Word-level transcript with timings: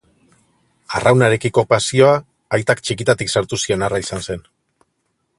Arraunarekiko 0.99 1.63
pasioa 1.73 2.15
aitak 2.57 2.81
txikitatik 2.87 3.33
sartu 3.35 3.61
zion 3.65 3.85
harra 3.89 4.01
izan 4.05 4.25
zen. 4.31 4.43